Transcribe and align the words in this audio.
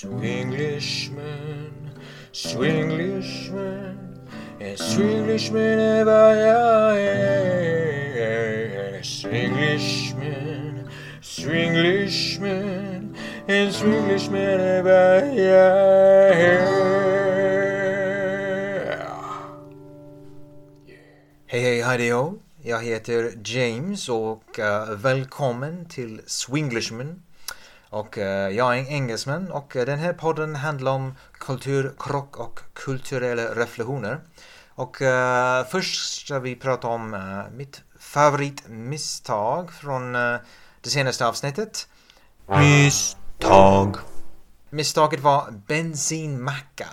Swinglishman, 0.00 1.92
Swinglishman, 2.32 3.98
and 4.58 4.78
Swinglishman 4.78 5.78
ever 5.78 6.34
yeah, 8.16 9.02
Swinglishman, 9.02 10.88
Swinglishman, 11.20 13.14
and 13.46 13.74
Swinglishman 13.74 14.60
ever 14.60 15.20
Hej 21.46 21.82
hej 21.82 22.10
ho. 22.10 22.38
Jag 22.62 22.84
heter 22.84 23.32
James 23.44 24.08
och 24.08 24.58
uh, 24.58 24.94
välkommen 24.94 25.84
till 25.88 26.20
Swinglishman 26.26 27.22
och 27.90 28.18
uh, 28.18 28.24
jag 28.24 28.76
är 28.76 28.80
en 28.80 28.86
engelsman 28.86 29.50
och 29.50 29.76
uh, 29.76 29.84
den 29.84 29.98
här 29.98 30.12
podden 30.12 30.56
handlar 30.56 30.92
om 30.92 31.14
kulturkrock 31.32 32.36
och 32.36 32.60
kulturella 32.72 33.42
reflektioner. 33.42 34.20
Och 34.68 35.00
uh, 35.00 35.70
först 35.70 36.20
ska 36.20 36.38
vi 36.38 36.56
prata 36.56 36.88
om 36.88 37.42
mitt 37.56 37.82
favoritmisstag 37.98 39.72
från 39.72 40.12
det 40.80 40.90
senaste 40.90 41.26
avsnittet. 41.26 41.88
Misstag. 42.46 43.96
Misstaget 44.70 45.20
var 45.20 45.50
bensinmacka. 45.50 46.88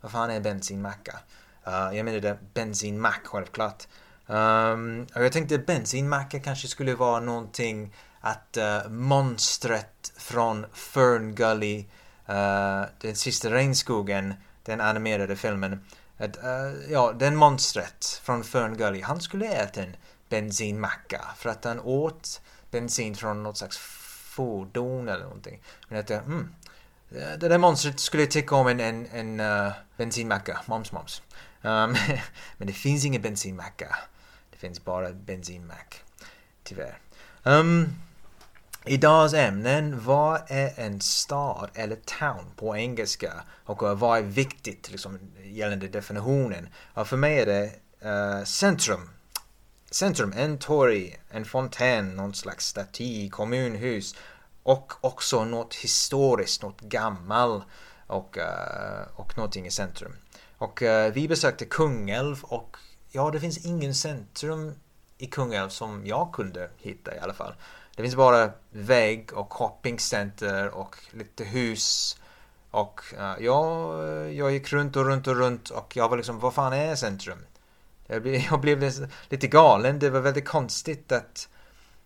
Vad 0.00 0.12
fan 0.12 0.30
är 0.30 0.40
bensinmacka? 0.40 1.18
Uh, 1.66 1.96
jag 1.96 2.04
menade 2.04 2.38
bensinmack 2.54 3.20
självklart. 3.24 3.86
Um, 4.26 5.06
och 5.14 5.24
jag 5.24 5.32
tänkte 5.32 5.58
bensinmacka 5.58 6.40
kanske 6.40 6.68
skulle 6.68 6.94
vara 6.94 7.20
någonting 7.20 7.94
att 8.24 8.58
uh, 8.58 8.90
monstret 8.90 10.12
från 10.16 10.66
Fern 10.72 11.34
Gully, 11.34 11.78
uh, 12.28 12.84
den 13.00 13.14
sista 13.14 13.50
regnskogen, 13.50 14.34
den 14.62 14.80
animerade 14.80 15.36
filmen. 15.36 15.84
Att, 16.18 16.36
uh, 16.36 16.92
ja, 16.92 17.12
den 17.12 17.36
monstret 17.36 18.20
från 18.24 18.44
Fern 18.44 18.76
Gully, 18.76 19.00
han 19.00 19.20
skulle 19.20 19.46
äta 19.46 19.82
en 19.82 19.96
bensinmacka 20.28 21.20
för 21.36 21.50
att 21.50 21.64
han 21.64 21.80
åt 21.80 22.40
bensin 22.70 23.14
från 23.14 23.42
något 23.42 23.58
slags 23.58 23.78
fordon 24.34 25.08
eller 25.08 25.24
någonting. 25.24 25.62
Men 25.88 26.00
att, 26.00 26.10
mm, 26.10 26.54
det 27.08 27.48
där 27.48 27.58
monstret 27.58 28.00
skulle 28.00 28.26
tycka 28.26 28.54
om 28.54 28.66
en, 28.66 28.80
en, 28.80 29.06
en 29.06 29.40
uh, 29.40 29.72
bensinmacka, 29.96 30.60
moms 30.66 30.92
moms. 30.92 31.22
Um, 31.62 31.96
men 32.56 32.66
det 32.66 32.72
finns 32.72 33.04
ingen 33.04 33.22
bensinmacka. 33.22 33.96
Det 34.50 34.58
finns 34.58 34.84
bara 34.84 35.12
bensinmack. 35.12 36.02
Tyvärr. 36.62 36.98
Um, 37.42 37.96
Idagens 38.84 39.34
ämnen, 39.34 40.04
vad 40.04 40.40
är 40.46 40.72
en 40.76 41.00
stad 41.00 41.70
eller 41.74 41.96
town 41.96 42.52
på 42.56 42.76
engelska? 42.76 43.32
Och 43.64 43.82
eh, 43.82 43.94
vad 43.94 44.18
är 44.18 44.22
viktigt 44.22 44.90
liksom, 44.90 45.18
gällande 45.44 45.88
definitionen? 45.88 46.68
Och 46.94 47.08
för 47.08 47.16
mig 47.16 47.38
är 47.38 47.46
det 47.46 47.70
uh, 48.08 48.44
centrum. 48.44 49.10
Centrum, 49.90 50.32
en 50.36 50.58
torg, 50.58 51.16
en 51.30 51.44
fontän, 51.44 52.16
någon 52.16 52.34
slags 52.34 52.66
staty, 52.66 53.30
kommunhus 53.30 54.14
och 54.62 54.92
också 55.00 55.44
något 55.44 55.74
historiskt, 55.74 56.62
något 56.62 56.80
gammalt 56.80 57.64
och, 58.06 58.36
uh, 58.36 59.20
och 59.20 59.36
någonting 59.36 59.66
i 59.66 59.70
centrum. 59.70 60.16
Och 60.58 60.82
uh, 60.82 61.06
vi 61.12 61.28
besökte 61.28 61.64
Kungälv 61.64 62.44
och 62.44 62.76
ja, 63.10 63.30
det 63.30 63.40
finns 63.40 63.66
ingen 63.66 63.94
centrum 63.94 64.74
i 65.18 65.26
Kungälv 65.26 65.68
som 65.68 66.06
jag 66.06 66.32
kunde 66.32 66.70
hitta 66.76 67.16
i 67.16 67.18
alla 67.18 67.34
fall. 67.34 67.54
Det 67.96 68.02
finns 68.02 68.16
bara 68.16 68.50
vägg 68.70 69.32
och 69.32 69.52
shoppingcenter 69.52 70.68
och 70.68 70.96
lite 71.10 71.44
hus. 71.44 72.16
Och 72.70 73.00
eh, 73.18 73.36
uh, 73.36 73.44
jag, 73.44 74.34
jag 74.34 74.52
gick 74.52 74.72
runt 74.72 74.96
och 74.96 75.04
runt 75.04 75.26
och 75.26 75.36
runt 75.36 75.70
och 75.70 75.96
jag 75.96 76.08
var 76.08 76.16
liksom, 76.16 76.38
vad 76.38 76.54
fan 76.54 76.72
är 76.72 76.94
centrum? 76.94 77.38
Jag 78.06 78.22
blev, 78.22 78.34
jag 78.50 78.60
blev 78.60 78.92
lite 79.28 79.46
galen. 79.46 79.98
Det 79.98 80.10
var 80.10 80.20
väldigt 80.20 80.48
konstigt 80.48 81.12
att 81.12 81.48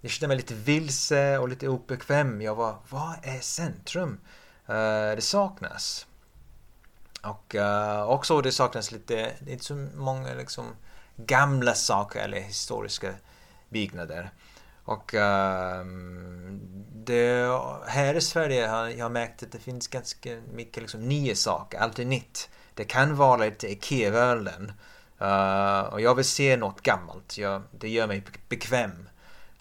jag 0.00 0.10
kände 0.10 0.28
mig 0.28 0.36
lite 0.36 0.54
vilse 0.54 1.38
och 1.38 1.48
lite 1.48 1.68
obekväm. 1.68 2.42
Jag 2.42 2.54
var, 2.54 2.76
vad 2.88 3.14
är 3.22 3.40
centrum? 3.40 4.20
Uh, 4.68 5.16
det 5.16 5.22
saknas. 5.24 6.06
Och 7.22 7.54
uh, 7.54 8.02
också 8.02 8.40
det 8.40 8.52
saknas 8.52 8.92
lite, 8.92 9.14
det 9.14 9.50
är 9.50 9.52
inte 9.52 9.64
så 9.64 9.74
många 9.94 10.34
liksom 10.34 10.66
gamla 11.16 11.74
saker 11.74 12.20
eller 12.20 12.40
historiska 12.40 13.14
byggnader. 13.68 14.30
Och 14.88 15.14
ehm, 15.14 16.60
det, 16.92 17.60
här 17.86 18.14
i 18.14 18.20
Sverige 18.20 18.66
har 18.66 18.88
jag 18.88 19.12
märkt 19.12 19.42
att 19.42 19.52
det 19.52 19.58
finns 19.58 19.88
ganska 19.88 20.40
mycket 20.52 20.82
liksom, 20.82 21.08
nya 21.08 21.34
saker, 21.34 21.78
allt 21.78 21.98
är 21.98 22.04
nytt. 22.04 22.48
Det 22.74 22.84
kan 22.84 23.16
vara 23.16 23.44
lite 23.44 23.72
IKEA-världen. 23.72 24.72
Uh, 25.20 25.28
eh, 25.28 25.80
och 25.80 26.00
jag 26.00 26.14
vill 26.14 26.24
se 26.24 26.56
något 26.56 26.82
gammalt. 26.82 27.38
Jag, 27.38 27.62
det 27.70 27.88
gör 27.88 28.06
mig 28.06 28.22
bekväm. 28.48 29.08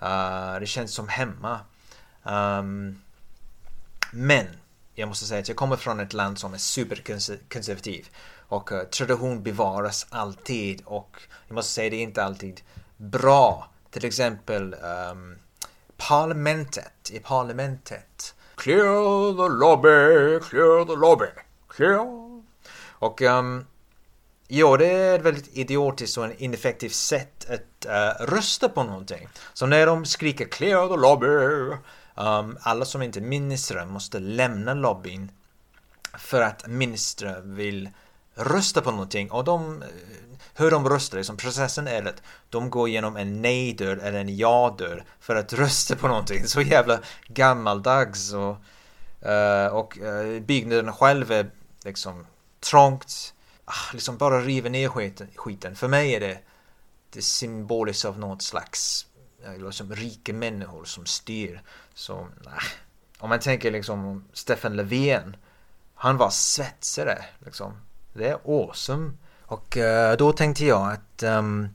Uh, 0.01 0.59
det 0.59 0.65
känns 0.67 0.93
som 0.93 1.07
hemma. 1.07 1.59
Um, 2.23 3.01
men 4.11 4.45
jag 4.95 5.07
måste 5.09 5.25
säga 5.25 5.39
att 5.39 5.47
jag 5.47 5.57
kommer 5.57 5.75
från 5.75 5.99
ett 5.99 6.13
land 6.13 6.39
som 6.39 6.53
är 6.53 6.57
superkonservativ. 6.57 8.09
Och 8.47 8.71
uh, 8.71 8.83
tradition 8.83 9.43
bevaras 9.43 10.07
alltid 10.09 10.81
och 10.85 11.21
jag 11.47 11.55
måste 11.55 11.73
säga 11.73 11.89
det 11.89 11.95
är 11.95 12.03
inte 12.03 12.23
alltid 12.23 12.61
bra. 12.97 13.69
Till 13.91 14.05
exempel 14.05 14.73
um, 14.73 15.37
parlamentet, 15.97 17.11
i 17.11 17.19
parlamentet. 17.19 18.35
Clear 18.55 19.33
the 19.33 19.49
lobby, 19.53 20.39
clear 20.49 20.85
the 20.85 20.95
lobby, 20.95 21.31
clear. 21.67 22.07
Och 22.99 23.21
um, 23.21 23.65
Ja, 24.49 24.77
det 24.77 24.85
är 24.85 25.15
ett 25.15 25.25
väldigt 25.25 25.57
idiotiskt 25.57 26.17
och 26.17 26.25
en 26.25 26.37
ineffektivt 26.37 26.93
sätt 26.93 27.49
att 27.49 27.85
uh, 27.85 28.25
rösta 28.25 28.69
på 28.69 28.83
någonting. 28.83 29.29
Så 29.53 29.65
när 29.65 29.85
de 29.85 30.05
skriker 30.05 30.45
“clear 30.45 30.87
the 30.87 30.95
lobby” 30.95 31.27
um, 32.15 32.57
alla 32.61 32.85
som 32.85 33.01
inte 33.01 33.19
är 33.19 33.21
ministrar 33.21 33.85
måste 33.85 34.19
lämna 34.19 34.73
lobbyn 34.73 35.31
för 36.17 36.41
att 36.41 36.67
ministrar 36.67 37.41
vill 37.41 37.89
rösta 38.37 38.81
på 38.81 38.91
någonting 38.91 39.31
och 39.31 39.43
de 39.43 39.81
eh, 39.81 39.87
hur 40.53 40.71
de 40.71 40.89
röstar, 40.89 41.17
liksom 41.17 41.37
processen 41.37 41.87
är 41.87 42.07
att 42.07 42.21
de 42.49 42.69
går 42.69 42.89
igenom 42.89 43.17
en 43.17 43.41
nej-dörr 43.41 43.97
eller 43.97 44.19
en 44.19 44.37
ja-dörr 44.37 45.05
för 45.19 45.35
att 45.35 45.53
rösta 45.53 45.95
på 45.95 46.07
någonting. 46.07 46.47
Så 46.47 46.61
jävla 46.61 46.99
gammaldags 47.27 48.33
och, 48.33 48.57
uh, 49.25 49.67
och 49.73 49.97
uh, 49.97 50.39
byggnaden 50.39 50.93
själv 50.93 51.31
är 51.31 51.51
liksom 51.83 52.25
trångt. 52.59 53.33
Ah, 53.65 53.93
liksom 53.93 54.17
bara 54.17 54.41
river 54.41 54.69
ner 54.69 54.89
skiten, 54.89 55.27
skiten. 55.35 55.75
För 55.75 55.87
mig 55.87 56.15
är 56.15 56.19
det, 56.19 56.39
det 57.09 57.21
symboliskt 57.21 58.05
av 58.05 58.19
något 58.19 58.41
slags 58.41 59.07
liksom, 59.57 59.95
rika 59.95 60.33
människor 60.33 60.85
som 60.85 61.05
styr. 61.05 61.61
Så, 61.93 62.15
nah. 62.15 62.63
Om 63.19 63.29
man 63.29 63.39
tänker 63.39 63.71
liksom 63.71 64.25
Stefan 64.33 64.75
Löfven. 64.75 65.35
Han 65.95 66.17
var 66.17 66.29
svetsare 66.29 67.25
liksom. 67.45 67.81
Det 68.17 68.27
är 68.27 68.39
awesome. 68.45 69.11
Och 69.41 69.77
eh, 69.77 70.17
då 70.17 70.31
tänkte 70.31 70.65
jag 70.65 70.91
att 70.91 71.23
um, 71.23 71.69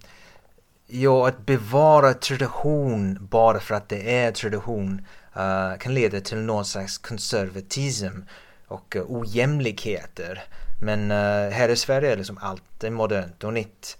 ja, 0.87 1.29
att 1.29 1.47
bevara 1.47 2.15
tradition 2.15 3.19
bara 3.31 3.61
för 3.61 3.75
att 3.75 3.89
det 3.89 4.17
är 4.19 4.33
tradition 4.33 5.07
uh, 5.37 5.79
kan 5.79 5.95
leda 5.95 6.21
till 6.21 6.39
någon 6.39 6.65
slags 6.65 6.99
konservatism 6.99 8.21
och 8.69 8.97
uh, 8.97 9.03
ojämlikheter. 9.09 10.43
Men 10.83 11.11
uh, 11.11 11.51
här 11.51 11.69
i 11.69 11.77
Sverige 11.77 12.13
är 12.13 12.17
liksom 12.17 12.39
allt 12.43 12.85
är 12.85 12.91
modernt 12.91 13.45
och 13.45 13.53
nytt. 13.53 13.97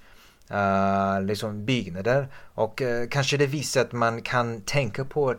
Uh, 0.51 1.23
liksom 1.23 1.65
byggnader 1.65 2.29
och 2.35 2.81
uh, 2.81 3.09
kanske 3.11 3.37
det 3.37 3.47
visar 3.47 3.81
att 3.81 3.93
man 3.93 4.23
kan 4.23 4.61
tänka 4.61 5.05
på 5.05 5.31
ett 5.31 5.39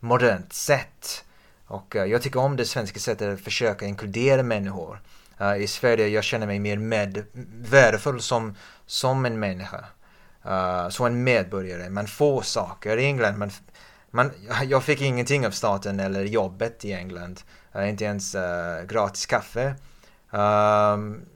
modernt 0.00 0.52
sätt. 0.52 1.24
Och 1.66 1.96
uh, 1.96 2.04
jag 2.04 2.22
tycker 2.22 2.40
om 2.40 2.56
det 2.56 2.64
svenska 2.64 3.00
sättet 3.00 3.34
att 3.34 3.40
försöka 3.40 3.86
inkludera 3.86 4.42
människor. 4.42 5.00
Uh, 5.40 5.62
I 5.62 5.66
Sverige 5.66 6.08
jag 6.08 6.24
känner 6.24 6.46
mig 6.46 6.58
mer 6.58 6.76
med, 6.76 7.24
värdefull 7.54 8.20
som, 8.20 8.56
som 8.86 9.26
en 9.26 9.40
människa. 9.40 9.84
Uh, 10.46 10.88
som 10.88 11.06
en 11.06 11.24
medborgare. 11.24 11.90
Man 11.90 12.06
får 12.06 12.42
saker 12.42 12.96
i 12.96 13.04
England. 13.04 13.38
Man, 13.38 13.50
man, 14.10 14.30
jag 14.64 14.84
fick 14.84 15.00
ingenting 15.00 15.46
av 15.46 15.50
staten 15.50 16.00
eller 16.00 16.24
jobbet 16.24 16.84
i 16.84 16.92
England. 16.92 17.40
Uh, 17.76 17.88
inte 17.88 18.04
ens 18.04 18.36
gratis 18.86 19.26
kaffe. 19.26 19.74
Um, 20.30 21.26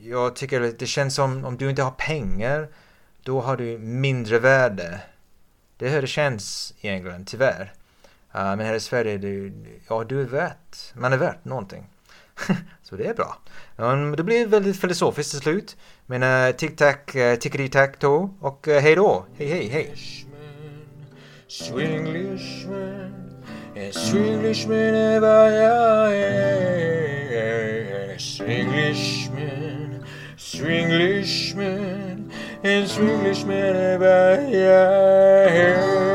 jag 0.00 0.36
tycker 0.36 0.60
det 0.78 0.86
känns 0.86 1.14
som 1.14 1.44
om 1.44 1.56
du 1.56 1.70
inte 1.70 1.82
har 1.82 1.90
pengar, 1.90 2.68
då 3.22 3.40
har 3.40 3.56
du 3.56 3.78
mindre 3.78 4.38
värde. 4.38 5.00
Det 5.76 5.86
är 5.86 5.90
hur 5.90 6.00
det 6.00 6.06
känns 6.06 6.74
i 6.80 6.88
England, 6.88 7.26
tyvärr. 7.26 7.72
Uh, 8.34 8.56
men 8.56 8.60
här 8.60 8.74
i 8.74 8.80
Sverige, 8.80 9.18
du, 9.18 9.52
ja, 9.88 10.04
du 10.04 10.20
är 10.20 10.24
värt, 10.24 10.94
man 10.94 11.12
är 11.12 11.16
värt 11.16 11.44
någonting. 11.44 11.91
Så 12.82 12.96
det 12.96 13.06
är 13.06 13.14
bra. 13.14 13.36
Det 14.16 14.22
blir 14.22 14.46
väldigt 14.46 14.80
filosofiskt 14.80 15.30
till 15.30 15.40
slut. 15.40 15.76
Men 16.06 16.22
eh, 16.22 16.56
tic-tac, 16.56 16.96
tickety-tac-toe 17.40 18.22
eh, 18.22 18.28
och 18.40 18.68
eh, 18.68 18.82
hej 18.82 18.94
då. 18.94 19.26
Hej, 19.38 19.48
hej, 19.48 19.68
hej. 19.68 19.94
Swinglishman, 21.48 23.12
en 23.74 23.92
Swinglishman, 23.92 25.22
swinglishman. 30.36 32.32
En 32.62 32.88
swinglishman 32.88 33.56
är 33.56 33.98
vad 33.98 34.50
jag 34.50 35.56
är. 35.56 36.11